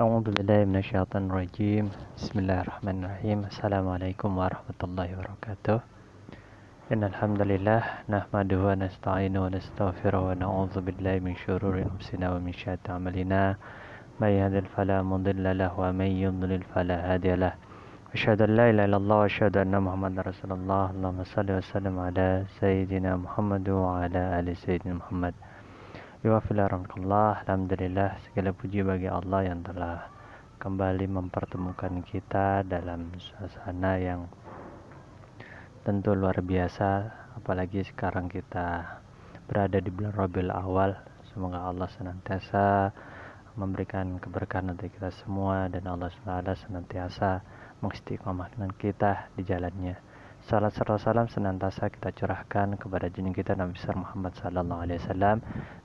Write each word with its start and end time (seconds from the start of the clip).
أعوذ 0.00 0.32
بالله 0.32 0.64
من 0.72 0.80
الشيطان 0.80 1.28
الرجيم. 1.28 1.92
بسم 2.16 2.36
الله 2.40 2.64
الرحمن 2.64 3.04
الرحيم. 3.04 3.38
السلام 3.52 3.84
عليكم 3.92 4.30
ورحمة 4.40 4.80
الله 4.88 5.08
وبركاته. 5.20 5.78
إن 6.92 7.04
الحمد 7.04 7.40
لله 7.44 8.08
نحمده 8.08 8.60
ونستعينه 8.72 9.40
ونستغفره 9.44 10.20
ونعوذ 10.28 10.74
بالله 10.80 11.14
من 11.20 11.36
شرور 11.36 11.84
أنفسنا 11.84 12.26
ومن 12.32 12.52
شهادة 12.56 12.88
أعمالنا. 12.88 13.60
من 14.16 14.30
يهد 14.32 14.64
فلا 14.72 15.04
مضل 15.04 15.44
له 15.60 15.72
ومن 15.76 16.10
يضلل 16.24 16.62
فلا 16.72 17.12
هادي 17.12 17.36
له. 17.36 17.52
أشهد 18.16 18.48
أن 18.48 18.50
لا 18.56 18.72
إله 18.72 18.84
إلا 18.88 18.96
الله 18.96 19.16
وأشهد 19.28 19.60
أن 19.60 19.76
محمدا 19.76 20.24
رسول 20.24 20.56
الله. 20.56 20.84
اللهم 20.96 21.20
صل 21.36 21.48
وسلم 21.52 21.94
على 22.00 22.48
سيدنا 22.56 23.20
محمد 23.28 23.68
وعلى 23.68 24.40
آل 24.40 24.56
سيدنا 24.56 25.04
محمد. 25.04 25.36
Yuwafilarakallah 26.22 27.42
Alhamdulillah 27.42 28.14
segala 28.30 28.54
puji 28.54 28.86
bagi 28.86 29.10
Allah 29.10 29.42
yang 29.42 29.66
telah 29.66 30.06
kembali 30.62 31.10
mempertemukan 31.10 31.98
kita 32.06 32.62
dalam 32.62 33.10
suasana 33.18 33.98
yang 33.98 34.30
tentu 35.82 36.14
luar 36.14 36.38
biasa. 36.38 37.10
Apalagi 37.42 37.82
sekarang 37.82 38.30
kita 38.30 39.02
berada 39.50 39.82
di 39.82 39.90
bulan 39.90 40.14
Rabiul 40.14 40.54
Awal. 40.54 40.94
Semoga 41.34 41.66
Allah 41.66 41.90
senantiasa 41.90 42.94
memberikan 43.58 44.22
keberkahan 44.22 44.78
untuk 44.78 44.94
kita 44.94 45.10
semua 45.26 45.66
dan 45.74 45.90
Allah 45.90 46.06
SWT 46.06 46.70
senantiasa 46.70 47.42
mengistiqomahkan 47.82 48.70
kita 48.78 49.26
di 49.34 49.42
jalannya 49.42 50.11
Salat 50.42 50.74
serta 50.74 50.98
salam 50.98 51.30
senantiasa 51.30 51.86
kita 51.86 52.10
curahkan 52.10 52.74
kepada 52.74 53.06
junjungan 53.06 53.30
kita 53.30 53.54
Nabi 53.54 53.78
besar 53.78 53.94
Muhammad 53.94 54.34
sallallahu 54.34 54.82
alaihi 54.82 54.98
wasallam, 54.98 55.38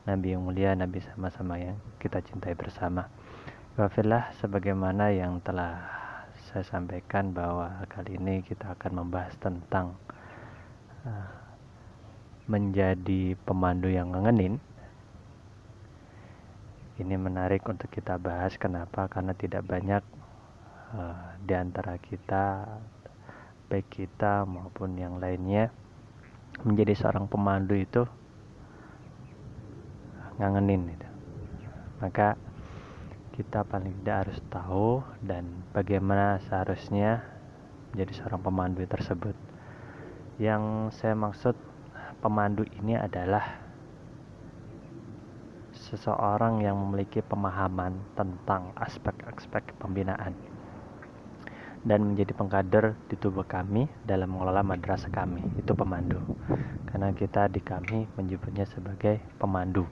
Nabi 0.10 0.34
yang 0.34 0.42
mulia, 0.42 0.74
Nabi 0.74 0.98
sama-sama 0.98 1.62
yang 1.62 1.78
kita 2.02 2.26
cintai 2.26 2.58
bersama. 2.58 3.06
Wafillah 3.78 4.34
sebagaimana 4.42 5.14
yang 5.14 5.38
telah 5.46 5.78
saya 6.50 6.66
sampaikan 6.66 7.38
bahwa 7.38 7.86
kali 7.86 8.18
ini 8.18 8.42
kita 8.42 8.74
akan 8.74 9.06
membahas 9.06 9.38
tentang 9.38 9.94
uh, 11.06 11.30
menjadi 12.50 13.38
pemandu 13.46 13.94
yang 13.94 14.10
ngangenin. 14.10 14.58
Ini 16.98 17.14
menarik 17.14 17.62
untuk 17.70 17.94
kita 17.94 18.18
bahas 18.18 18.58
kenapa? 18.58 19.06
Karena 19.06 19.38
tidak 19.38 19.70
banyak 19.70 20.02
uh, 20.98 21.38
di 21.46 21.54
antara 21.54 22.02
kita 22.02 22.66
baik 23.68 23.88
kita 23.92 24.48
maupun 24.48 24.96
yang 24.96 25.20
lainnya 25.20 25.70
menjadi 26.64 26.96
seorang 26.96 27.28
pemandu 27.28 27.76
itu 27.76 28.08
ngangenin 30.40 30.96
gitu. 30.96 31.08
maka 32.00 32.40
kita 33.36 33.62
paling 33.68 33.94
tidak 34.02 34.18
harus 34.26 34.40
tahu 34.50 35.04
dan 35.22 35.46
bagaimana 35.76 36.42
seharusnya 36.48 37.22
menjadi 37.92 38.24
seorang 38.24 38.42
pemandu 38.42 38.82
tersebut 38.88 39.36
yang 40.40 40.90
saya 40.96 41.14
maksud 41.14 41.54
pemandu 42.24 42.66
ini 42.82 42.98
adalah 42.98 43.62
seseorang 45.76 46.66
yang 46.66 46.76
memiliki 46.80 47.22
pemahaman 47.22 48.00
tentang 48.18 48.74
aspek-aspek 48.80 49.76
pembinaan 49.78 50.57
dan 51.88 52.04
menjadi 52.04 52.36
pengkader 52.36 53.00
di 53.08 53.16
tubuh 53.16 53.48
kami 53.48 53.88
dalam 54.04 54.36
mengelola 54.36 54.60
madrasah 54.62 55.08
kami 55.08 55.40
itu 55.56 55.72
pemandu. 55.72 56.20
Karena 56.92 57.16
kita 57.16 57.48
di 57.48 57.64
kami 57.64 58.12
menyebutnya 58.20 58.68
sebagai 58.68 59.24
pemandu. 59.40 59.88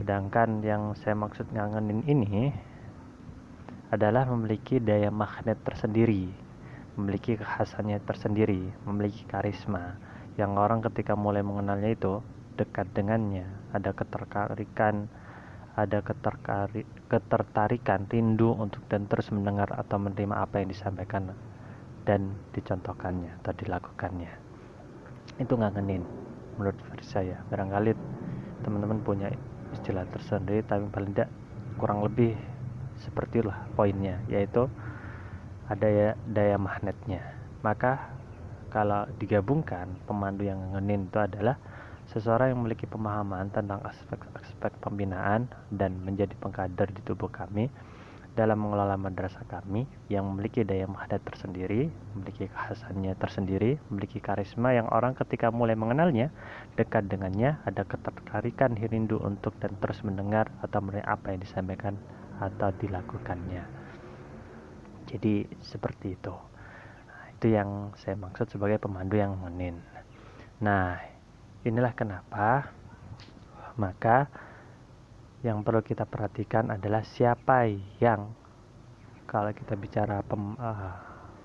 Sedangkan 0.00 0.64
yang 0.64 0.96
saya 0.96 1.12
maksud 1.12 1.52
ngangenin 1.52 2.00
ini 2.08 2.48
adalah 3.92 4.24
memiliki 4.24 4.80
daya 4.80 5.12
magnet 5.12 5.60
tersendiri 5.62 6.46
memiliki 6.96 7.36
kekhasannya 7.36 8.00
tersendiri 8.02 8.72
memiliki 8.88 9.28
karisma. 9.28 10.00
Yang 10.40 10.52
orang 10.56 10.80
ketika 10.80 11.12
mulai 11.12 11.44
mengenalnya 11.44 11.92
itu 11.92 12.24
dekat 12.56 12.88
dengannya. 12.96 13.44
Ada 13.72 13.92
ketertarikan 13.92 15.08
ada 15.76 16.00
ketertarikan 17.06 18.10
rindu 18.10 18.50
untuk 18.54 18.82
dan 18.90 19.06
terus 19.06 19.30
mendengar 19.30 19.70
atau 19.70 19.98
menerima 19.98 20.42
apa 20.42 20.58
yang 20.62 20.68
disampaikan 20.70 21.30
dan 22.02 22.34
dicontohkannya 22.54 23.42
atau 23.42 23.52
dilakukannya. 23.54 24.32
Itu 25.38 25.54
ngangenin 25.58 26.02
menurut 26.58 26.78
versi 26.90 27.06
saya. 27.06 27.36
Barangkali 27.46 27.94
teman-teman 28.66 28.98
punya 29.02 29.28
istilah 29.74 30.06
tersendiri 30.10 30.62
tapi 30.66 30.86
paling 30.90 31.12
tidak 31.14 31.30
kurang 31.78 32.02
lebih 32.02 32.34
seperti 32.96 33.44
itulah 33.44 33.68
poinnya 33.76 34.24
yaitu 34.26 34.66
ada 35.66 35.86
ya 35.86 36.08
daya 36.26 36.56
magnetnya. 36.58 37.22
Maka 37.62 38.16
kalau 38.70 39.06
digabungkan 39.18 39.94
pemandu 40.06 40.46
yang 40.46 40.58
ngangenin 40.58 41.10
itu 41.10 41.18
adalah 41.18 41.58
Seseorang 42.16 42.56
yang 42.56 42.64
memiliki 42.64 42.88
pemahaman 42.88 43.52
tentang 43.52 43.84
aspek-aspek 43.84 44.72
pembinaan 44.80 45.52
dan 45.68 46.00
menjadi 46.00 46.32
pengkader 46.40 46.88
di 46.88 47.04
tubuh 47.04 47.28
kami 47.28 47.68
dalam 48.32 48.56
mengelola 48.56 48.96
madrasah 48.96 49.44
kami 49.44 49.84
yang 50.08 50.24
memiliki 50.24 50.64
daya 50.64 50.88
magnet 50.88 51.20
tersendiri, 51.28 51.92
memiliki 52.16 52.48
kekhasannya 52.48 53.12
tersendiri, 53.20 53.76
memiliki 53.92 54.24
karisma 54.24 54.72
yang 54.72 54.88
orang 54.88 55.12
ketika 55.12 55.52
mulai 55.52 55.76
mengenalnya, 55.76 56.32
dekat 56.80 57.04
dengannya, 57.04 57.60
ada 57.68 57.84
ketertarikan 57.84 58.80
rindu 58.80 59.20
untuk 59.20 59.52
dan 59.60 59.76
terus 59.76 60.00
mendengar 60.00 60.48
atau 60.64 60.80
melihat 60.80 61.20
apa 61.20 61.36
yang 61.36 61.44
disampaikan 61.44 62.00
atau 62.40 62.72
dilakukannya. 62.80 63.60
Jadi 65.12 65.52
seperti 65.60 66.16
itu. 66.16 66.32
Nah, 66.32 67.24
itu 67.36 67.46
yang 67.52 67.92
saya 68.00 68.16
maksud 68.16 68.48
sebagai 68.48 68.80
pemandu 68.80 69.20
yang 69.20 69.36
menin. 69.36 69.84
Nah, 70.64 71.15
Inilah 71.66 71.98
kenapa 71.98 72.70
maka 73.74 74.30
yang 75.42 75.66
perlu 75.66 75.82
kita 75.82 76.06
perhatikan 76.06 76.70
adalah 76.70 77.02
siapa 77.02 77.66
yang 77.98 78.30
kalau 79.26 79.50
kita 79.50 79.74
bicara 79.74 80.22
pem, 80.22 80.54
uh, 80.62 80.94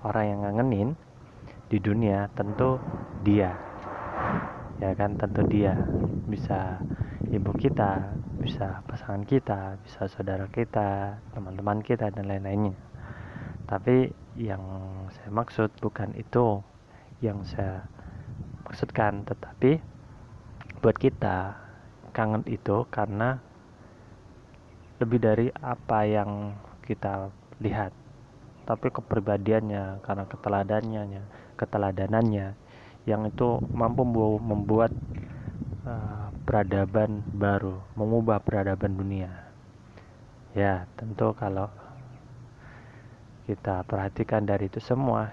orang 0.06 0.24
yang 0.30 0.40
ngangenin 0.46 0.88
di 1.66 1.82
dunia 1.82 2.30
tentu 2.38 2.78
dia. 3.26 3.50
Ya 4.78 4.94
kan? 4.94 5.18
Tentu 5.18 5.42
dia. 5.50 5.74
Bisa 6.30 6.78
ibu 7.34 7.50
kita 7.58 8.14
bisa 8.38 8.82
pasangan 8.86 9.22
kita 9.22 9.78
bisa 9.86 10.06
saudara 10.06 10.46
kita 10.50 11.18
teman-teman 11.34 11.82
kita 11.82 12.14
dan 12.14 12.30
lain-lainnya. 12.30 12.78
Tapi 13.66 14.06
yang 14.38 14.62
saya 15.10 15.34
maksud 15.34 15.74
bukan 15.82 16.14
itu 16.14 16.62
yang 17.18 17.42
saya 17.42 17.90
maksudkan 18.66 19.26
tetapi 19.26 19.91
buat 20.82 20.98
kita 20.98 21.54
kangen 22.10 22.42
itu 22.50 22.82
karena 22.90 23.38
lebih 24.98 25.22
dari 25.22 25.46
apa 25.62 26.02
yang 26.02 26.58
kita 26.82 27.30
lihat. 27.62 27.94
Tapi 28.66 28.90
kepribadiannya 28.90 30.02
karena 30.02 30.26
keteladannya 30.26 31.22
keteladanannya 31.54 32.58
yang 33.06 33.22
itu 33.26 33.62
mampu 33.70 34.02
membuat 34.42 34.90
uh, 35.86 36.30
peradaban 36.42 37.22
baru 37.30 37.78
mengubah 37.94 38.42
peradaban 38.42 38.98
dunia. 38.98 39.30
Ya 40.54 40.90
tentu 40.98 41.30
kalau 41.38 41.70
kita 43.46 43.86
perhatikan 43.86 44.46
dari 44.46 44.66
itu 44.66 44.78
semua 44.82 45.30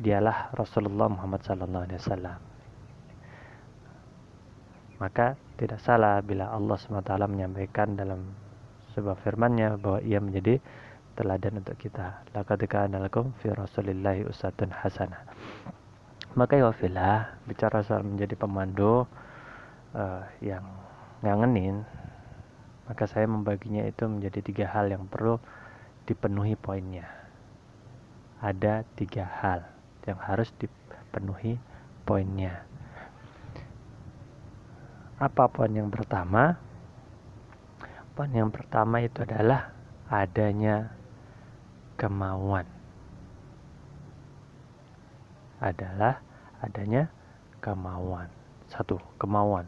dialah 0.00 0.52
Rasulullah 0.52 1.08
Muhammad 1.08 1.40
SAW 1.44 2.53
maka 4.98 5.34
tidak 5.58 5.82
salah 5.82 6.22
bila 6.22 6.50
Allah 6.50 6.74
SWT 6.78 7.10
menyampaikan 7.30 7.94
dalam 7.94 8.34
sebuah 8.94 9.18
firmannya 9.22 9.78
bahwa 9.78 9.98
ia 10.02 10.22
menjadi 10.22 10.62
teladan 11.14 11.62
untuk 11.62 11.78
kita. 11.78 12.26
Laqad 12.34 12.62
kana 12.66 12.98
lakum 13.02 13.34
fi 13.42 13.50
Rasulillahi 13.50 14.26
usatun 14.26 14.70
hasanah. 14.70 15.22
Maka 16.34 16.58
ya 16.58 16.74
filah 16.74 17.38
bicara 17.46 17.86
soal 17.86 18.02
menjadi 18.02 18.34
pemandu 18.34 19.06
uh, 19.94 20.22
yang 20.42 20.66
ngangenin, 21.22 21.86
maka 22.90 23.06
saya 23.06 23.30
membaginya 23.30 23.86
itu 23.86 24.10
menjadi 24.10 24.42
tiga 24.42 24.66
hal 24.74 24.90
yang 24.90 25.06
perlu 25.06 25.38
dipenuhi 26.10 26.58
poinnya. 26.58 27.06
Ada 28.42 28.82
tiga 28.98 29.22
hal 29.22 29.62
yang 30.10 30.18
harus 30.18 30.50
dipenuhi 30.58 31.62
poinnya 32.02 32.73
apa 35.24 35.48
poin 35.48 35.72
yang 35.72 35.88
pertama? 35.88 36.60
Poin 38.12 38.28
yang 38.28 38.52
pertama 38.52 39.00
itu 39.00 39.24
adalah 39.24 39.72
adanya 40.12 40.92
kemauan. 41.96 42.68
Adalah 45.64 46.20
adanya 46.60 47.08
kemauan. 47.64 48.28
Satu, 48.68 49.00
kemauan. 49.16 49.64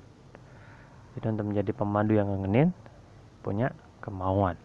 Jadi 1.17 1.33
untuk 1.33 1.49
menjadi 1.49 1.73
pemandu 1.73 2.13
yang 2.21 2.29
ngenin 2.29 2.77
punya 3.41 3.73
kemauan. 4.05 4.61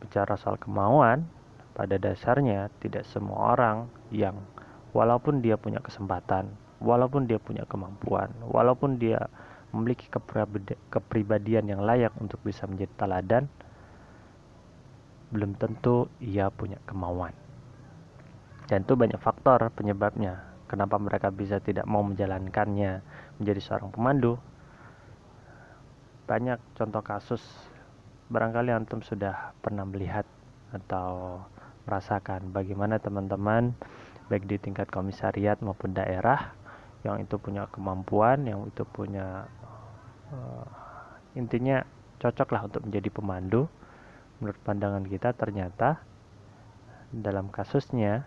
bicara 0.00 0.32
soal 0.40 0.56
kemauan, 0.56 1.28
pada 1.76 2.00
dasarnya 2.00 2.72
tidak 2.80 3.04
semua 3.04 3.52
orang 3.52 3.84
yang 4.08 4.32
walaupun 4.96 5.44
dia 5.44 5.60
punya 5.60 5.76
kesempatan, 5.84 6.48
walaupun 6.80 7.28
dia 7.28 7.36
punya 7.36 7.68
kemampuan, 7.68 8.32
walaupun 8.48 8.96
dia 8.96 9.28
memiliki 9.70 10.10
kepribadian 10.90 11.70
yang 11.70 11.82
layak 11.82 12.10
untuk 12.18 12.42
bisa 12.42 12.66
menjadi 12.66 12.90
teladan, 12.98 13.44
belum 15.30 15.54
tentu 15.58 16.10
ia 16.18 16.50
punya 16.50 16.78
kemauan. 16.86 17.34
Dan 18.66 18.82
itu 18.86 18.94
banyak 18.94 19.18
faktor 19.18 19.70
penyebabnya. 19.74 20.46
Kenapa 20.70 20.98
mereka 21.02 21.34
bisa 21.34 21.58
tidak 21.58 21.86
mau 21.90 22.06
menjalankannya 22.06 23.02
menjadi 23.42 23.60
seorang 23.62 23.90
pemandu? 23.90 24.38
Banyak 26.30 26.62
contoh 26.78 27.02
kasus 27.02 27.42
barangkali 28.30 28.70
antum 28.70 29.02
sudah 29.02 29.50
pernah 29.58 29.82
melihat 29.82 30.22
atau 30.70 31.42
merasakan 31.82 32.54
bagaimana 32.54 33.02
teman-teman 33.02 33.74
baik 34.30 34.46
di 34.46 34.62
tingkat 34.62 34.86
komisariat 34.86 35.58
maupun 35.58 35.90
daerah 35.90 36.54
yang 37.02 37.18
itu 37.18 37.34
punya 37.40 37.66
kemampuan, 37.74 38.46
yang 38.46 38.68
itu 38.70 38.86
punya 38.86 39.50
uh, 40.32 40.66
intinya 41.38 41.82
cocoklah 42.18 42.66
untuk 42.66 42.86
menjadi 42.86 43.08
pemandu. 43.12 43.70
Menurut 44.40 44.60
pandangan 44.64 45.04
kita 45.04 45.36
ternyata 45.36 46.00
dalam 47.12 47.52
kasusnya 47.52 48.24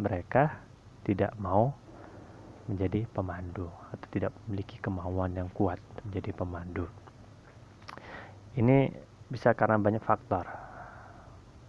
mereka 0.00 0.58
tidak 1.06 1.36
mau 1.38 1.70
menjadi 2.66 3.06
pemandu 3.10 3.70
atau 3.90 4.06
tidak 4.10 4.32
memiliki 4.46 4.78
kemauan 4.82 5.34
yang 5.34 5.50
kuat 5.54 5.78
menjadi 6.02 6.30
pemandu. 6.34 6.86
Ini 8.58 8.90
bisa 9.30 9.54
karena 9.54 9.78
banyak 9.78 10.02
faktor 10.02 10.62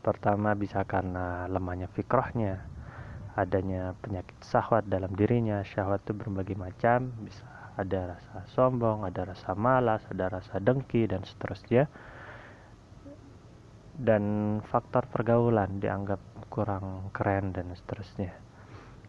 Pertama 0.04 0.52
bisa 0.52 0.84
karena 0.84 1.48
lemahnya 1.48 1.88
fikrahnya, 1.88 2.60
adanya 3.40 3.96
penyakit 4.04 4.36
syahwat 4.44 4.84
dalam 4.84 5.16
dirinya. 5.16 5.64
Syahwat 5.64 6.04
itu 6.04 6.12
berbagai 6.12 6.60
macam, 6.60 7.08
bisa 7.24 7.48
ada 7.78 8.18
rasa 8.18 8.46
sombong, 8.54 9.06
ada 9.08 9.34
rasa 9.34 9.58
malas, 9.58 10.02
ada 10.10 10.30
rasa 10.30 10.62
dengki 10.62 11.10
dan 11.10 11.26
seterusnya. 11.26 11.90
Dan 13.94 14.24
faktor 14.66 15.06
pergaulan 15.06 15.78
dianggap 15.78 16.22
kurang 16.50 17.14
keren 17.14 17.54
dan 17.54 17.74
seterusnya. 17.74 18.34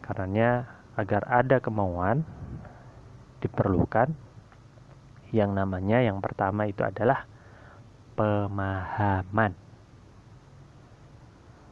Karenanya 0.01 0.69
agar 0.95 1.27
ada 1.27 1.59
kemauan 1.59 2.23
diperlukan 3.43 4.15
yang 5.35 5.51
namanya 5.51 5.99
yang 5.99 6.23
pertama 6.23 6.65
itu 6.65 6.81
adalah 6.81 7.27
pemahaman 8.15 9.51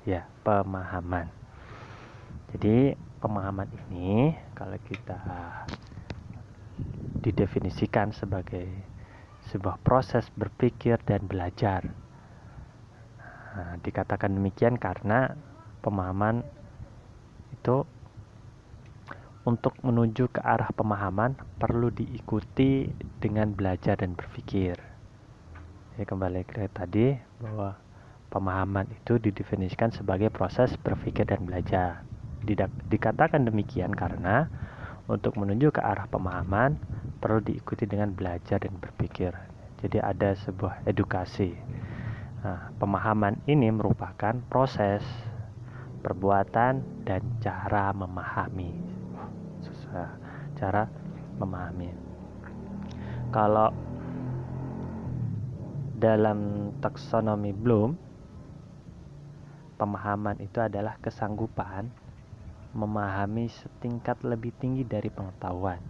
ya 0.04 0.28
pemahaman 0.44 1.32
jadi 2.52 3.00
pemahaman 3.24 3.72
ini 3.88 4.36
kalau 4.52 4.76
kita 4.84 5.16
didefinisikan 7.24 8.12
sebagai 8.12 8.68
sebuah 9.48 9.80
proses 9.80 10.28
berpikir 10.36 11.00
dan 11.08 11.24
belajar 11.24 11.88
nah, 13.56 13.80
dikatakan 13.80 14.36
demikian 14.36 14.76
karena 14.76 15.40
pemahaman 15.80 16.44
itu 17.56 17.88
untuk 19.48 19.76
menuju 19.84 20.32
ke 20.32 20.40
arah 20.44 20.72
pemahaman 20.76 21.36
perlu 21.60 21.92
diikuti 21.92 22.88
dengan 23.20 23.52
belajar 23.52 24.00
dan 24.00 24.16
berpikir. 24.16 24.80
Ya, 26.00 26.08
kembali 26.08 26.48
ke 26.48 26.72
tadi 26.72 27.20
bahwa 27.44 27.76
Pemahaman 28.34 28.90
itu 28.90 29.22
didefinisikan 29.22 29.94
sebagai 29.94 30.34
proses 30.34 30.74
berpikir 30.82 31.30
dan 31.30 31.46
belajar. 31.46 32.02
Dikatakan 32.90 33.46
demikian 33.46 33.94
karena 33.94 34.50
untuk 35.06 35.38
menuju 35.38 35.70
ke 35.70 35.78
arah 35.78 36.10
pemahaman 36.10 36.82
perlu 37.24 37.40
diikuti 37.40 37.88
dengan 37.88 38.12
belajar 38.12 38.60
dan 38.60 38.76
berpikir. 38.76 39.32
Jadi 39.80 40.04
ada 40.04 40.36
sebuah 40.36 40.84
edukasi. 40.84 41.56
Nah, 42.44 42.76
pemahaman 42.76 43.40
ini 43.48 43.72
merupakan 43.72 44.36
proses 44.52 45.00
perbuatan 46.04 46.84
dan 47.08 47.24
cara 47.40 47.96
memahami. 47.96 48.76
Cara 50.60 50.84
memahami. 51.40 51.96
Kalau 53.32 53.72
dalam 55.96 56.70
taksonomi 56.84 57.56
Bloom 57.56 57.96
Pemahaman 59.74 60.38
itu 60.40 60.62
adalah 60.62 60.96
kesanggupan 61.02 61.90
memahami 62.72 63.52
setingkat 63.52 64.22
lebih 64.24 64.56
tinggi 64.56 64.88
dari 64.88 65.12
pengetahuan. 65.12 65.82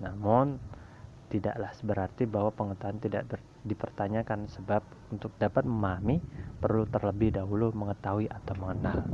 Namun, 0.00 0.56
tidaklah 1.32 1.72
berarti 1.80 2.28
bahwa 2.28 2.52
pengetahuan 2.52 3.00
tidak 3.00 3.40
dipertanyakan 3.64 4.52
sebab 4.52 4.84
untuk 5.08 5.32
dapat 5.40 5.64
memahami 5.64 6.20
perlu 6.60 6.84
terlebih 6.84 7.32
dahulu 7.32 7.72
mengetahui 7.72 8.28
atau 8.28 8.54
mengenal. 8.60 9.08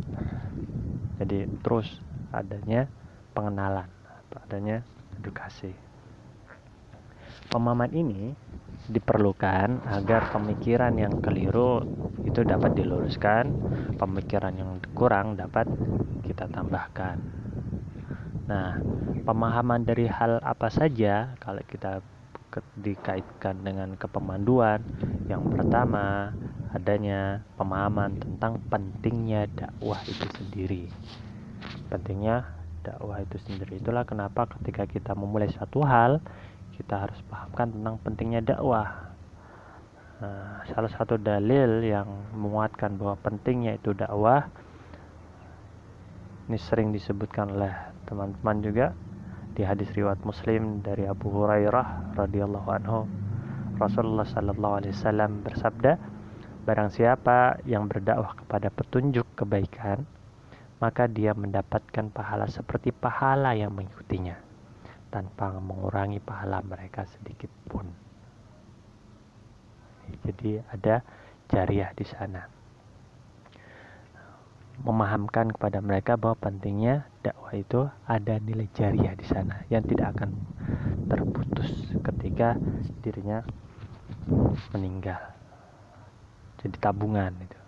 Jadi 1.23 1.47
terus 1.63 2.03
adanya 2.35 2.91
pengenalan 3.31 3.87
atau 4.03 4.39
adanya 4.43 4.83
edukasi. 5.15 5.71
Pemahaman 7.49 7.95
ini 7.95 8.35
diperlukan 8.91 9.89
agar 9.95 10.35
pemikiran 10.35 10.93
yang 10.99 11.15
keliru 11.23 11.81
itu 12.27 12.45
dapat 12.45 12.77
diluruskan, 12.77 13.49
pemikiran 13.97 14.53
yang 14.59 14.77
kurang 14.93 15.39
dapat 15.39 15.65
kita 16.27 16.51
tambahkan. 16.51 17.38
Nah, 18.49 18.81
pemahaman 19.29 19.85
dari 19.85 20.09
hal 20.09 20.41
apa 20.41 20.73
saja 20.73 21.37
kalau 21.37 21.61
kita 21.69 22.01
dikaitkan 22.81 23.61
dengan 23.61 23.93
kepemanduan, 24.01 24.89
yang 25.29 25.45
pertama 25.53 26.33
adanya 26.73 27.45
pemahaman 27.61 28.17
tentang 28.17 28.57
pentingnya 28.73 29.45
dakwah 29.53 30.01
itu 30.09 30.25
sendiri. 30.41 30.85
Pentingnya 31.93 32.49
dakwah 32.81 33.21
itu 33.21 33.37
sendiri 33.37 33.85
itulah 33.85 34.09
kenapa 34.09 34.49
ketika 34.57 34.89
kita 34.89 35.13
memulai 35.13 35.53
satu 35.53 35.85
hal 35.85 36.25
kita 36.81 37.05
harus 37.05 37.21
pahamkan 37.29 37.69
tentang 37.75 38.01
pentingnya 38.01 38.41
dakwah. 38.41 39.13
Nah, 40.25 40.65
salah 40.73 40.89
satu 40.89 41.21
dalil 41.21 41.85
yang 41.85 42.09
menguatkan 42.33 42.97
bahwa 42.97 43.21
pentingnya 43.21 43.77
itu 43.77 43.93
dakwah 43.93 44.49
ini 46.49 46.57
sering 46.57 46.97
disebutkan 46.97 47.53
oleh 47.53 47.98
teman-teman 48.09 48.65
juga 48.65 48.87
di 49.53 49.69
hadis 49.69 49.93
riwayat 49.93 50.25
Muslim 50.25 50.81
dari 50.81 51.05
Abu 51.05 51.29
Hurairah 51.29 52.17
radhiyallahu 52.17 52.69
anhu 52.73 53.05
Rasulullah 53.77 54.25
sallallahu 54.25 54.75
alaihi 54.81 54.97
wasallam 54.97 55.45
bersabda 55.45 56.01
barang 56.65 56.91
siapa 56.91 57.61
yang 57.69 57.85
berdakwah 57.85 58.33
kepada 58.33 58.73
petunjuk 58.73 59.29
kebaikan 59.37 60.09
maka 60.81 61.05
dia 61.11 61.37
mendapatkan 61.37 62.09
pahala 62.09 62.49
seperti 62.49 62.95
pahala 62.95 63.53
yang 63.53 63.75
mengikutinya 63.75 64.39
tanpa 65.11 65.57
mengurangi 65.59 66.23
pahala 66.23 66.63
mereka 66.63 67.09
sedikit 67.09 67.51
pun. 67.67 67.89
Jadi 70.25 70.61
ada 70.73 71.05
jariah 71.49 71.91
di 71.93 72.07
sana. 72.07 72.58
Memahamkan 74.87 75.51
kepada 75.55 75.83
mereka 75.83 76.15
bahwa 76.15 76.39
pentingnya 76.39 77.07
dakwah 77.23 77.55
itu 77.55 77.91
ada 78.07 78.39
nilai 78.39 78.71
jariah 78.75 79.15
di 79.19 79.27
sana 79.27 79.67
yang 79.71 79.83
tidak 79.87 80.15
akan 80.15 80.31
terputus 81.11 81.71
ketika 82.05 82.55
dirinya 83.03 83.43
meninggal. 84.71 85.19
Jadi 86.63 86.77
tabungan 86.79 87.35
itu. 87.43 87.59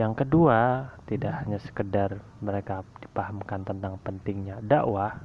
Yang 0.00 0.24
kedua, 0.24 0.88
tidak 1.04 1.44
hanya 1.44 1.60
sekedar 1.60 2.20
mereka 2.40 2.80
dipahamkan 3.04 3.60
tentang 3.60 4.00
pentingnya 4.00 4.64
dakwah, 4.64 5.20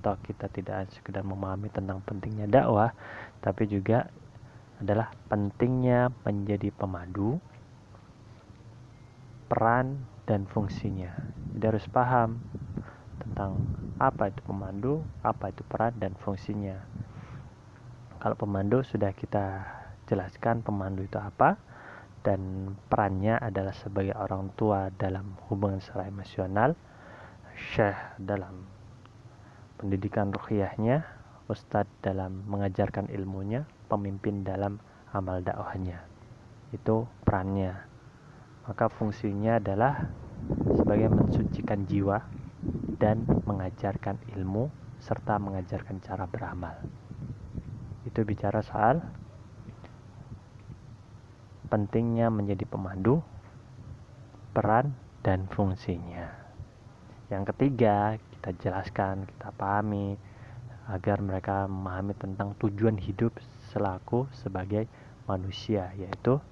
atau 0.00 0.16
kita 0.24 0.48
tidak 0.48 0.88
sekedar 0.96 1.20
memahami 1.20 1.68
tentang 1.68 2.00
pentingnya 2.08 2.48
dakwah 2.48 2.96
tapi 3.44 3.68
juga 3.68 4.08
adalah 4.80 5.12
pentingnya 5.28 6.08
menjadi 6.24 6.72
pemandu 6.72 7.36
peran 9.50 10.06
dan 10.30 10.46
fungsinya 10.46 11.10
jadi 11.50 11.74
harus 11.74 11.90
paham 11.90 12.38
tentang 13.18 13.66
apa 13.98 14.30
itu 14.30 14.40
pemandu 14.46 15.02
apa 15.26 15.50
itu 15.50 15.66
peran 15.66 15.98
dan 15.98 16.14
fungsinya 16.14 16.78
kalau 18.22 18.38
pemandu 18.38 18.86
sudah 18.86 19.10
kita 19.10 19.66
jelaskan 20.06 20.62
pemandu 20.62 21.02
itu 21.02 21.18
apa 21.18 21.58
dan 22.22 22.72
perannya 22.86 23.40
adalah 23.40 23.72
sebagai 23.72 24.14
orang 24.14 24.52
tua 24.54 24.92
dalam 24.94 25.34
hubungan 25.48 25.82
secara 25.82 26.06
emosional 26.06 26.76
syekh 27.56 27.96
dalam 28.20 28.68
pendidikan 29.80 30.28
ruhiyahnya, 30.28 31.08
ustadz 31.48 31.88
dalam 32.04 32.44
mengajarkan 32.44 33.08
ilmunya, 33.08 33.64
pemimpin 33.88 34.44
dalam 34.44 34.76
amal 35.16 35.40
dakwahnya. 35.40 36.04
Itu 36.68 37.08
perannya. 37.24 37.89
Maka 38.68 38.92
fungsinya 38.92 39.56
adalah 39.62 40.10
sebagai 40.76 41.08
mensucikan 41.08 41.86
jiwa 41.86 42.20
dan 43.00 43.24
mengajarkan 43.48 44.20
ilmu 44.36 44.68
serta 45.00 45.40
mengajarkan 45.40 46.02
cara 46.04 46.28
beramal. 46.28 46.76
Itu 48.04 48.24
bicara 48.24 48.60
soal 48.60 49.00
pentingnya 51.70 52.28
menjadi 52.28 52.66
pemandu, 52.66 53.22
peran, 54.52 54.92
dan 55.22 55.46
fungsinya. 55.46 56.28
Yang 57.30 57.54
ketiga, 57.54 58.18
kita 58.18 58.50
jelaskan, 58.58 59.24
kita 59.30 59.54
pahami 59.54 60.18
agar 60.90 61.22
mereka 61.22 61.70
memahami 61.70 62.18
tentang 62.18 62.58
tujuan 62.58 62.98
hidup 62.98 63.38
selaku 63.70 64.26
sebagai 64.34 64.90
manusia, 65.30 65.94
yaitu 65.94 66.42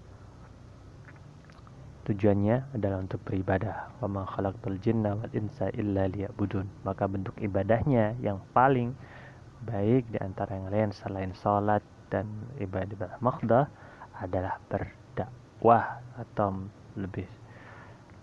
tujuannya 2.09 2.73
adalah 2.73 3.05
untuk 3.05 3.21
beribadah. 3.29 3.93
Wa 4.01 4.09
ma 4.09 4.25
khalaqtul 4.25 4.81
jinna 4.81 5.13
wal 5.13 5.33
insa 5.37 5.69
illa 5.77 6.09
liya'budun. 6.09 6.65
Maka 6.89 7.05
bentuk 7.05 7.37
ibadahnya 7.37 8.17
yang 8.25 8.41
paling 8.57 8.97
baik 9.69 10.09
di 10.09 10.19
antara 10.19 10.57
yang 10.57 10.73
lain 10.73 10.91
selain 10.97 11.37
salat 11.37 11.85
dan 12.09 12.25
ibadah 12.57 13.21
makhdah 13.21 13.69
adalah 14.17 14.57
berdakwah 14.73 16.01
atau 16.17 16.65
lebih 16.97 17.29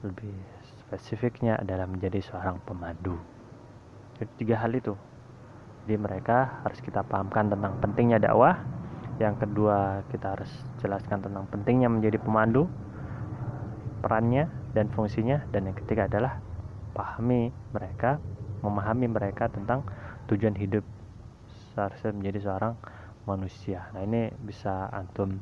lebih 0.01 0.33
spesifiknya 0.85 1.57
adalah 1.61 1.85
menjadi 1.85 2.21
seorang 2.25 2.61
pemandu. 2.65 3.17
Jadi 4.17 4.31
tiga 4.41 4.55
hal 4.61 4.73
itu. 4.73 4.93
Jadi 5.85 5.95
mereka 6.01 6.65
harus 6.65 6.81
kita 6.81 7.05
pahamkan 7.05 7.53
tentang 7.53 7.73
pentingnya 7.81 8.17
dakwah. 8.17 8.57
Yang 9.15 9.47
kedua, 9.47 10.03
kita 10.11 10.35
harus 10.35 10.51
jelaskan 10.83 11.23
tentang 11.23 11.47
pentingnya 11.47 11.87
menjadi 11.87 12.19
pemandu, 12.19 12.67
perannya 13.99 14.47
dan 14.75 14.91
fungsinya. 14.91 15.45
Dan 15.51 15.71
yang 15.71 15.77
ketiga 15.77 16.07
adalah 16.09 16.39
pahami 16.95 17.51
mereka, 17.75 18.17
memahami 18.63 19.07
mereka 19.11 19.51
tentang 19.51 19.83
tujuan 20.31 20.55
hidup 20.55 20.83
seharusnya 21.75 22.11
menjadi 22.15 22.39
seorang 22.47 22.73
manusia. 23.27 23.91
Nah 23.91 24.01
ini 24.05 24.31
bisa 24.31 24.87
antum 24.89 25.35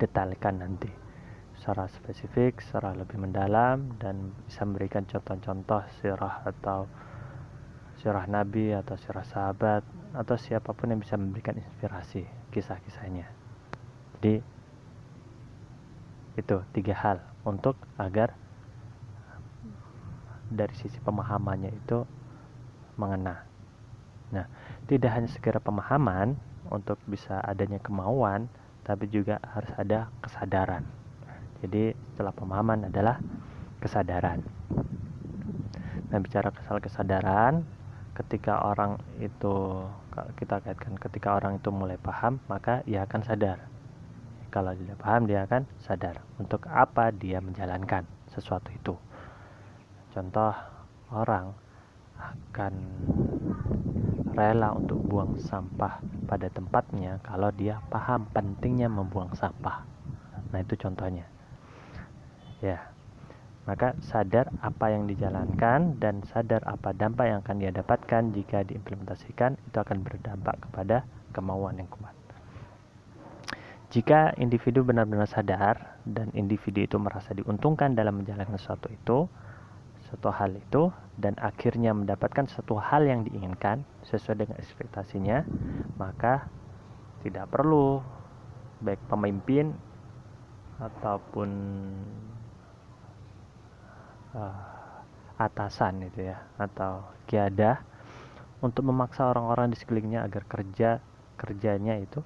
detailkan 0.00 0.58
nanti 0.58 0.90
secara 1.54 1.86
spesifik, 1.86 2.58
secara 2.58 2.90
lebih 2.90 3.22
mendalam 3.22 3.94
dan 4.02 4.34
bisa 4.50 4.66
memberikan 4.66 5.06
contoh-contoh 5.06 5.86
sirah 6.02 6.42
atau 6.42 6.90
sirah 8.02 8.26
nabi 8.26 8.74
atau 8.74 8.98
sirah 8.98 9.22
sahabat 9.22 9.86
atau 10.10 10.34
siapa 10.34 10.74
pun 10.74 10.90
yang 10.90 10.98
bisa 10.98 11.14
memberikan 11.14 11.54
inspirasi 11.54 12.26
kisah-kisahnya. 12.50 13.30
Jadi 14.18 14.42
itu 16.36 16.64
tiga 16.72 16.94
hal 16.96 17.18
untuk 17.44 17.76
agar 18.00 18.32
dari 20.52 20.74
sisi 20.76 21.00
pemahamannya 21.00 21.72
itu 21.72 22.04
mengena. 23.00 23.40
Nah, 24.32 24.48
tidak 24.88 25.10
hanya 25.16 25.28
segera 25.28 25.60
pemahaman 25.60 26.36
untuk 26.68 27.00
bisa 27.08 27.40
adanya 27.40 27.80
kemauan, 27.80 28.48
tapi 28.84 29.08
juga 29.08 29.40
harus 29.56 29.72
ada 29.80 30.12
kesadaran. 30.20 30.84
Jadi 31.64 31.96
setelah 32.12 32.34
pemahaman 32.36 32.92
adalah 32.92 33.16
kesadaran. 33.80 34.42
Nah 36.12 36.18
bicara 36.20 36.52
soal 36.68 36.84
kesadaran, 36.84 37.64
ketika 38.12 38.60
orang 38.60 39.00
itu 39.24 39.88
kita 40.36 40.60
kaitkan 40.60 41.00
ketika 41.00 41.32
orang 41.32 41.56
itu 41.56 41.72
mulai 41.72 41.96
paham, 41.96 42.36
maka 42.52 42.84
ia 42.84 43.08
akan 43.08 43.24
sadar. 43.24 43.71
Kalau 44.52 44.76
tidak 44.76 45.00
paham 45.00 45.24
dia 45.24 45.48
akan 45.48 45.64
sadar 45.80 46.20
untuk 46.36 46.68
apa 46.68 47.08
dia 47.08 47.40
menjalankan 47.40 48.04
sesuatu 48.36 48.68
itu. 48.68 48.94
Contoh 50.12 50.52
orang 51.08 51.56
akan 52.20 52.74
rela 54.36 54.76
untuk 54.76 55.00
buang 55.08 55.40
sampah 55.40 56.04
pada 56.28 56.52
tempatnya 56.52 57.16
kalau 57.24 57.48
dia 57.48 57.80
paham 57.88 58.28
pentingnya 58.28 58.92
membuang 58.92 59.32
sampah. 59.32 59.88
Nah, 60.52 60.60
itu 60.60 60.76
contohnya 60.76 61.24
ya 62.62 62.78
maka 63.66 63.94
sadar 64.02 64.50
apa 64.62 64.90
yang 64.90 65.06
dijalankan 65.10 65.98
dan 65.98 66.22
sadar 66.30 66.62
apa 66.66 66.94
dampak 66.94 67.26
yang 67.30 67.38
akan 67.42 67.56
dia 67.62 67.70
dapatkan 67.74 68.34
jika 68.34 68.62
diimplementasikan 68.66 69.58
itu 69.66 69.76
akan 69.78 70.02
berdampak 70.02 70.58
kepada 70.66 71.06
kemauan 71.34 71.78
yang 71.78 71.90
kuat 71.90 72.14
jika 73.92 74.32
individu 74.40 74.80
benar-benar 74.88 75.28
sadar 75.28 76.00
dan 76.08 76.32
individu 76.32 76.80
itu 76.80 76.96
merasa 76.96 77.36
diuntungkan 77.36 77.92
dalam 77.92 78.24
menjalankan 78.24 78.56
sesuatu 78.56 78.88
itu 78.88 79.28
satu 80.08 80.32
hal 80.32 80.56
itu 80.56 80.88
dan 81.20 81.36
akhirnya 81.36 81.92
mendapatkan 81.92 82.48
satu 82.48 82.80
hal 82.80 83.04
yang 83.04 83.28
diinginkan 83.28 83.84
sesuai 84.08 84.44
dengan 84.44 84.56
ekspektasinya 84.56 85.44
maka 86.00 86.48
tidak 87.20 87.52
perlu 87.52 88.00
baik 88.80 89.00
pemimpin 89.12 89.76
ataupun 90.80 91.48
uh, 94.32 94.56
atasan 95.36 96.08
itu 96.08 96.32
ya 96.32 96.40
atau 96.56 97.04
kiadah 97.28 97.76
untuk 98.64 98.88
memaksa 98.88 99.28
orang-orang 99.28 99.68
di 99.68 99.76
sekelilingnya 99.76 100.24
agar 100.24 100.48
kerja 100.48 100.90
kerjanya 101.36 102.00
itu 102.00 102.24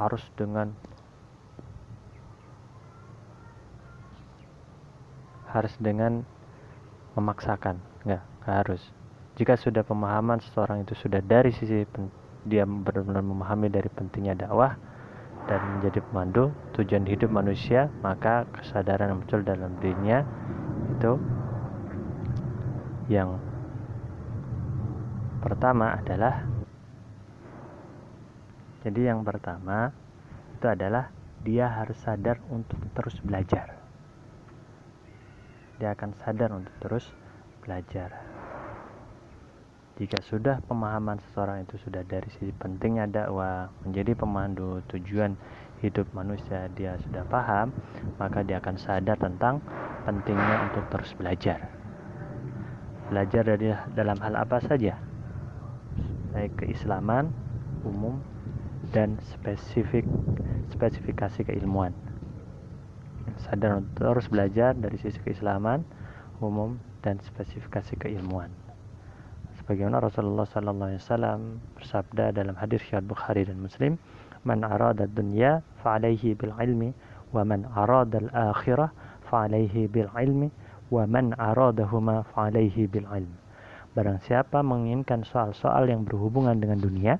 harus 0.00 0.24
dengan 0.32 0.72
harus 5.52 5.74
dengan 5.76 6.24
memaksakan. 7.18 7.76
Nggak 8.08 8.24
harus. 8.48 8.80
Jika 9.36 9.60
sudah 9.60 9.84
pemahaman 9.84 10.40
seseorang 10.40 10.88
itu 10.88 10.96
sudah 10.96 11.20
dari 11.20 11.52
sisi 11.52 11.84
dia 12.48 12.64
benar-benar 12.64 13.20
memahami 13.20 13.68
dari 13.68 13.92
pentingnya 13.92 14.32
dakwah 14.48 14.80
dan 15.44 15.60
menjadi 15.76 16.00
pemandu 16.08 16.52
tujuan 16.76 17.04
hidup 17.04 17.28
manusia 17.28 17.92
maka 18.00 18.48
kesadaran 18.56 19.12
yang 19.12 19.18
muncul 19.20 19.40
dalam 19.44 19.72
dirinya 19.80 20.24
itu 20.96 21.12
yang 23.12 23.36
pertama 25.40 26.00
adalah 26.00 26.44
jadi 28.80 29.12
yang 29.12 29.20
pertama 29.28 29.92
itu 30.56 30.64
adalah 30.64 31.12
dia 31.44 31.68
harus 31.68 31.96
sadar 32.00 32.40
untuk 32.48 32.80
terus 32.96 33.16
belajar. 33.20 33.76
Dia 35.80 35.96
akan 35.96 36.12
sadar 36.20 36.52
untuk 36.52 36.72
terus 36.80 37.08
belajar. 37.64 38.12
Jika 40.00 40.16
sudah 40.24 40.64
pemahaman 40.64 41.20
seseorang 41.20 41.68
itu 41.68 41.76
sudah 41.76 42.00
dari 42.08 42.28
sisi 42.32 42.56
pentingnya 42.56 43.04
dakwah 43.04 43.68
menjadi 43.84 44.16
pemandu 44.16 44.80
tujuan 44.88 45.36
hidup 45.84 46.08
manusia 46.16 46.72
dia 46.72 46.96
sudah 47.04 47.24
paham 47.28 47.72
maka 48.16 48.40
dia 48.40 48.64
akan 48.64 48.80
sadar 48.80 49.20
tentang 49.20 49.60
pentingnya 50.08 50.72
untuk 50.72 50.88
terus 50.88 51.12
belajar. 51.20 51.68
Belajar 53.12 53.44
dari 53.44 53.76
dalam 53.92 54.16
hal 54.24 54.40
apa 54.40 54.56
saja? 54.64 54.96
Baik 56.32 56.64
keislaman 56.64 57.28
umum 57.84 58.24
dan 58.90 59.18
spesifik 59.22 60.06
spesifikasi 60.74 61.46
keilmuan. 61.46 61.94
Sadar 63.40 63.80
untuk 63.80 63.94
terus 63.96 64.26
belajar 64.26 64.74
dari 64.76 64.98
sisi 65.00 65.18
keislaman 65.22 65.86
umum 66.42 66.76
dan 67.00 67.22
spesifikasi 67.22 67.96
keilmuan. 67.96 68.50
Sebagaimana 69.62 70.02
Rasulullah 70.02 70.48
sallallahu 70.48 70.90
alaihi 70.94 71.02
wasallam 71.04 71.40
bersabda 71.78 72.34
dalam 72.34 72.58
hadis 72.58 72.82
riwayat 72.90 73.06
Bukhari 73.06 73.42
dan 73.46 73.62
Muslim 73.62 74.00
man 74.42 74.64
arada 74.64 75.04
dunya 75.04 75.60
fa 75.84 76.00
alaihi 76.00 76.32
bil 76.32 76.52
ilmi 76.56 76.96
wa 77.30 77.44
man 77.44 77.68
arada 77.76 78.24
al 78.24 78.56
akhirah 78.56 78.88
fa 79.28 79.46
alaihi 79.46 79.86
bil 79.86 80.08
ilmi 80.16 80.48
wa 80.90 81.06
man 81.06 81.36
aradahuma 81.38 82.26
fa 82.34 82.50
alaihi 82.50 82.88
bil 82.90 83.06
ilmi 83.06 83.38
barang 83.94 84.18
siapa 84.26 84.64
menginginkan 84.64 85.22
soal-soal 85.22 85.86
yang 85.86 86.02
berhubungan 86.02 86.58
dengan 86.58 86.82
dunia 86.82 87.14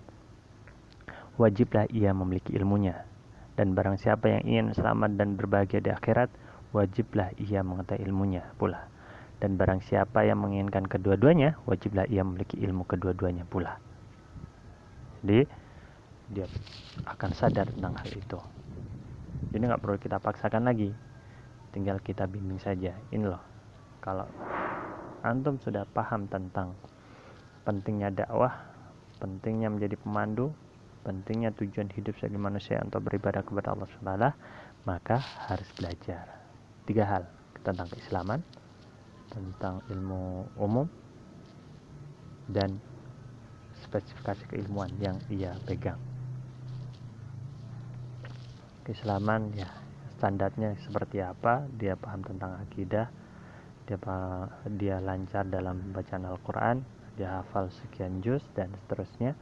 wajiblah 1.40 1.88
ia 1.88 2.12
memiliki 2.12 2.52
ilmunya. 2.52 3.08
Dan 3.56 3.72
barang 3.72 3.96
siapa 3.96 4.28
yang 4.28 4.42
ingin 4.44 4.66
selamat 4.76 5.16
dan 5.16 5.40
berbahagia 5.40 5.80
di 5.80 5.88
akhirat 5.88 6.28
wajiblah 6.76 7.32
ia 7.40 7.64
mengetahui 7.64 8.04
ilmunya 8.04 8.44
pula. 8.60 8.92
Dan 9.40 9.56
barang 9.56 9.80
siapa 9.80 10.28
yang 10.28 10.44
menginginkan 10.44 10.84
kedua-duanya 10.84 11.56
wajiblah 11.64 12.04
ia 12.12 12.20
memiliki 12.20 12.60
ilmu 12.60 12.84
kedua-duanya 12.84 13.48
pula. 13.48 13.80
Jadi 15.24 15.48
dia 16.28 16.44
akan 17.08 17.30
sadar 17.32 17.72
tentang 17.72 17.96
hal 17.96 18.10
itu. 18.12 18.38
Jadi 19.56 19.62
nggak 19.64 19.80
perlu 19.80 19.96
kita 19.96 20.20
paksakan 20.20 20.68
lagi. 20.68 20.92
Tinggal 21.72 22.04
kita 22.04 22.28
bimbing 22.28 22.60
saja. 22.60 22.92
Ini 23.08 23.24
loh 23.24 23.40
kalau 24.04 24.28
antum 25.24 25.56
sudah 25.60 25.88
paham 25.88 26.28
tentang 26.28 26.76
pentingnya 27.64 28.12
dakwah 28.12 28.56
pentingnya 29.20 29.68
menjadi 29.68 30.00
pemandu 30.00 30.48
pentingnya 31.00 31.50
tujuan 31.56 31.88
hidup 31.96 32.16
sebagai 32.20 32.40
manusia 32.40 32.80
untuk 32.84 33.08
beribadah 33.08 33.40
kepada 33.40 33.72
Allah 33.72 33.88
SWT 33.88 34.26
maka 34.84 35.16
harus 35.48 35.68
belajar. 35.76 36.24
Tiga 36.84 37.04
hal 37.04 37.24
tentang 37.60 37.88
keislaman 37.92 38.40
tentang 39.30 39.84
ilmu 39.86 40.48
umum 40.58 40.86
dan 42.50 42.82
spesifikasi 43.86 44.42
keilmuan 44.50 44.90
yang 44.98 45.16
ia 45.30 45.54
pegang. 45.64 46.00
Keislaman 48.82 49.54
ya 49.54 49.70
standarnya 50.18 50.76
seperti 50.84 51.22
apa 51.22 51.64
dia 51.78 51.94
paham 51.96 52.20
tentang 52.26 52.58
akidah 52.60 53.08
dia 53.88 53.98
dia 54.76 54.96
lancar 55.00 55.46
dalam 55.48 55.94
bacaan 55.96 56.28
Al-Quran 56.28 56.84
dia 57.16 57.40
hafal 57.40 57.72
sekian 57.72 58.20
juz 58.20 58.44
dan 58.52 58.68
seterusnya 58.84 59.32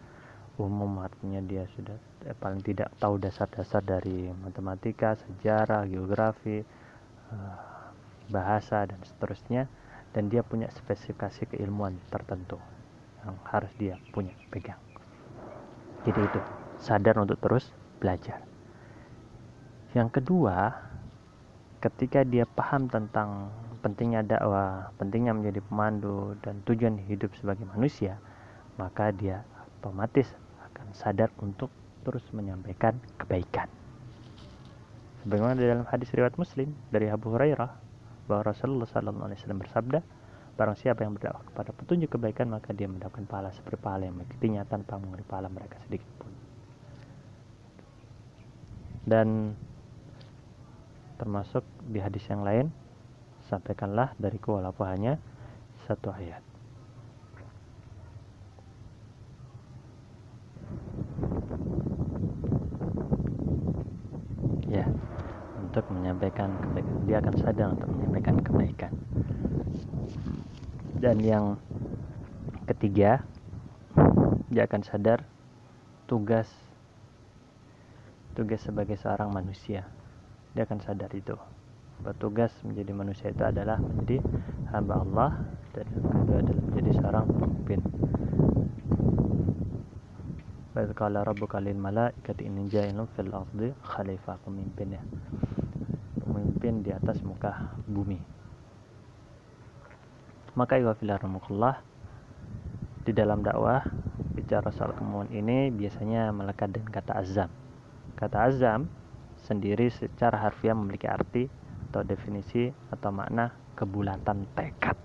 umum 0.59 0.99
artinya 1.07 1.39
dia 1.41 1.65
sudah 1.79 1.95
eh, 2.27 2.35
paling 2.35 2.59
tidak 2.67 2.91
tahu 2.99 3.17
dasar-dasar 3.23 3.79
dari 3.81 4.27
matematika 4.43 5.15
sejarah 5.15 5.87
geografi 5.87 6.67
eh, 7.31 7.59
bahasa 8.29 8.85
dan 8.85 9.01
seterusnya 9.07 9.71
dan 10.13 10.27
dia 10.27 10.43
punya 10.43 10.67
spesifikasi 10.75 11.47
keilmuan 11.55 11.97
tertentu 12.11 12.59
yang 13.23 13.39
harus 13.47 13.71
dia 13.79 13.95
punya 14.11 14.35
pegang. 14.51 14.81
Jadi 16.03 16.21
itu 16.27 16.41
sadar 16.83 17.19
untuk 17.19 17.39
terus 17.39 17.71
belajar. 17.99 18.43
Yang 19.95 20.21
kedua 20.21 20.75
ketika 21.79 22.27
dia 22.27 22.45
paham 22.45 22.91
tentang 22.91 23.55
pentingnya 23.79 24.27
dakwah, 24.27 24.91
pentingnya 24.99 25.35
menjadi 25.35 25.63
pemandu 25.63 26.35
dan 26.43 26.59
tujuan 26.67 26.99
hidup 27.07 27.31
sebagai 27.39 27.63
manusia, 27.71 28.19
maka 28.75 29.15
dia 29.15 29.47
otomatis 29.79 30.27
sadar 30.95 31.33
untuk 31.41 31.69
terus 32.07 32.25
menyampaikan 32.33 32.97
kebaikan. 33.21 33.69
Sebagaimana 35.25 35.59
dalam 35.59 35.87
hadis 35.91 36.09
riwayat 36.15 36.39
Muslim 36.39 36.73
dari 36.89 37.11
Abu 37.11 37.35
Hurairah 37.35 37.71
bahwa 38.31 38.43
Rasulullah 38.47 38.87
SAW 38.87 39.59
bersabda, 39.59 40.01
Barang 40.59 40.75
siapa 40.75 41.07
yang 41.07 41.15
berdakwah 41.15 41.47
kepada 41.47 41.71
petunjuk 41.71 42.19
kebaikan 42.19 42.51
maka 42.51 42.75
dia 42.75 42.91
mendapatkan 42.91 43.23
pahala 43.31 43.55
seperti 43.55 43.79
pahala 43.79 44.11
yang 44.11 44.19
mengikutinya 44.19 44.67
tanpa 44.67 44.99
mengenai 44.99 45.23
pahala 45.23 45.47
mereka 45.47 45.79
sedikit 45.87 46.11
pun. 46.19 46.35
Dan 49.07 49.55
termasuk 51.15 51.63
di 51.87 52.03
hadis 52.03 52.27
yang 52.27 52.43
lain 52.43 52.75
sampaikanlah 53.47 54.19
dariku 54.19 54.59
walaupun 54.59 54.87
hanya 54.91 55.15
satu 55.87 56.11
ayat 56.11 56.43
ya 64.69 64.85
untuk 65.79 65.95
menyampaikan 65.95 66.59
kebaikan. 66.59 66.95
Dia 67.07 67.17
akan 67.23 67.35
sadar 67.39 67.67
untuk 67.79 67.89
menyampaikan 67.95 68.35
kebaikan. 68.43 68.93
Dan 70.99 71.17
yang 71.23 71.55
ketiga 72.67 73.23
dia 74.51 74.67
akan 74.67 74.83
sadar 74.83 75.23
tugas 76.11 76.51
tugas 78.35 78.59
sebagai 78.59 78.99
seorang 78.99 79.31
manusia. 79.31 79.87
Dia 80.59 80.67
akan 80.67 80.83
sadar 80.83 81.15
itu. 81.15 81.39
Bertugas 82.03 82.51
menjadi 82.67 82.93
manusia 82.95 83.31
itu 83.31 83.43
adalah 83.47 83.79
menjadi 83.79 84.19
hamba 84.75 85.03
Allah 85.03 85.31
dan 85.75 85.87
yang 85.95 86.03
kedua 86.11 86.37
adalah 86.43 86.63
menjadi 86.67 86.91
seorang 86.99 87.25
pemimpin. 87.27 87.81
Baik 90.79 90.95
kalau 90.95 91.27
rabbuka 91.27 91.59
lil 91.59 91.75
malaikati 91.75 92.47
inni 92.47 92.71
ja'ilun 92.71 93.11
fil 93.19 93.35
ardi 93.35 93.75
khalifah 93.83 94.39
pemimpin 94.47 94.95
ya. 94.95 95.03
Pemimpin 96.59 96.83
di 96.83 96.91
atas 96.91 97.23
muka 97.23 97.79
bumi. 97.87 98.19
Maka 100.59 100.75
filaramukullah 100.75 101.79
di 103.07 103.15
dalam 103.15 103.47
dakwah 103.47 103.87
bicara 104.35 104.67
soal 104.75 104.91
kemauan 104.91 105.31
ini 105.31 105.71
biasanya 105.71 106.35
melekat 106.35 106.75
dengan 106.75 106.91
kata 106.91 107.15
azam. 107.15 107.47
Kata 108.19 108.51
azam 108.51 108.91
sendiri 109.47 109.87
secara 109.87 110.35
harfiah 110.35 110.75
memiliki 110.75 111.07
arti 111.07 111.47
atau 111.95 112.03
definisi 112.03 112.75
atau 112.91 113.15
makna 113.15 113.55
kebulatan 113.79 114.43
tekad, 114.59 114.99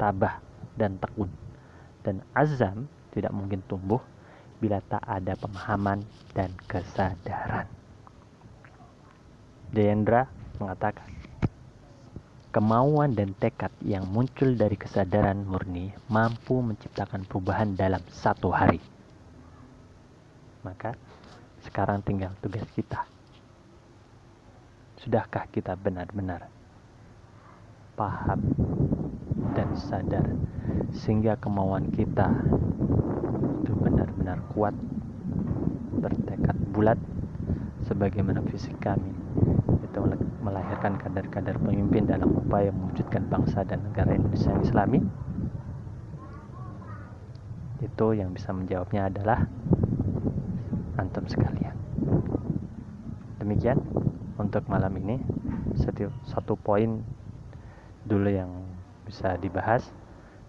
tabah, 0.00 0.40
dan 0.72 0.96
tekun. 0.96 1.28
Dan 2.00 2.24
azam 2.32 2.88
tidak 3.12 3.36
mungkin 3.36 3.60
tumbuh 3.68 4.00
bila 4.56 4.80
tak 4.88 5.04
ada 5.04 5.36
pemahaman 5.36 6.00
dan 6.32 6.48
kesadaran. 6.64 7.68
Jayendra 9.76 10.40
mengatakan, 10.62 11.10
kemauan 12.54 13.18
dan 13.18 13.34
tekad 13.34 13.74
yang 13.82 14.06
muncul 14.06 14.54
dari 14.54 14.78
kesadaran 14.78 15.42
murni 15.42 15.90
mampu 16.06 16.62
menciptakan 16.62 17.26
perubahan 17.26 17.74
dalam 17.74 18.00
satu 18.08 18.54
hari. 18.54 18.78
Maka 20.62 20.94
sekarang 21.66 22.02
tinggal 22.06 22.34
tugas 22.42 22.66
kita 22.74 23.02
Sudahkah 25.02 25.50
kita 25.50 25.74
benar-benar 25.74 26.46
paham 27.98 28.38
dan 29.58 29.74
sadar 29.74 30.22
sehingga 30.94 31.34
kemauan 31.42 31.90
kita 31.90 32.30
itu 33.66 33.74
benar-benar 33.74 34.38
kuat 34.54 34.78
bertekad 35.98 36.54
bulat 36.70 36.98
sebagaimana 37.90 38.46
fisik 38.46 38.78
kami 38.78 39.10
itu 39.92 40.00
melahirkan 40.40 40.96
kadar-kadar 40.96 41.60
pemimpin 41.60 42.08
dalam 42.08 42.32
upaya 42.32 42.72
mewujudkan 42.72 43.28
bangsa 43.28 43.60
dan 43.68 43.84
negara 43.84 44.16
Indonesia 44.16 44.48
yang 44.48 44.64
islami? 44.64 44.98
Itu 47.84 48.16
yang 48.16 48.32
bisa 48.32 48.56
menjawabnya 48.56 49.12
adalah 49.12 49.44
antum 50.96 51.28
sekalian. 51.28 51.76
Demikian 53.36 53.84
untuk 54.40 54.64
malam 54.72 54.96
ini. 54.96 55.20
Satu, 55.76 56.08
satu 56.24 56.56
poin 56.56 57.04
dulu 58.08 58.32
yang 58.32 58.64
bisa 59.04 59.36
dibahas. 59.36 59.92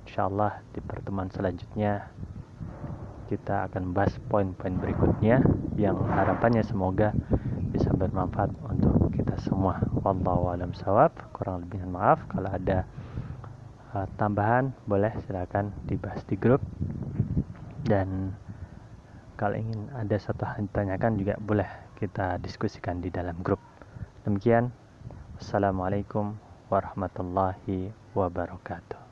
Insyaallah 0.08 0.64
di 0.72 0.80
pertemuan 0.80 1.28
selanjutnya 1.28 2.08
kita 3.28 3.68
akan 3.68 3.92
bahas 3.92 4.16
poin-poin 4.32 4.80
berikutnya 4.80 5.44
yang 5.76 6.00
harapannya 6.12 6.64
semoga 6.64 7.16
bisa 7.72 7.90
bermanfaat 7.96 8.52
untuk 8.68 9.03
kita 9.14 9.38
semua. 9.46 9.78
Wallahu 10.02 10.50
alam 10.50 10.74
sawab 10.74 11.14
kurang 11.32 11.70
lebih 11.70 11.86
maaf. 11.86 12.20
Kalau 12.34 12.50
ada 12.50 12.84
uh, 13.94 14.10
tambahan 14.18 14.74
boleh 14.90 15.14
silakan 15.24 15.70
dibahas 15.86 16.26
di 16.26 16.36
grup. 16.36 16.60
Dan 17.86 18.34
kalau 19.38 19.60
ingin 19.60 19.92
ada 19.94 20.18
satu 20.18 20.48
hal 20.48 20.66
ditanyakan 20.66 21.20
juga 21.20 21.36
boleh 21.38 21.70
kita 22.02 22.42
diskusikan 22.42 23.00
di 23.00 23.14
dalam 23.14 23.38
grup. 23.46 23.62
Demikian, 24.26 24.72
Assalamualaikum 25.38 26.40
warahmatullahi 26.72 27.92
wabarakatuh. 28.16 29.03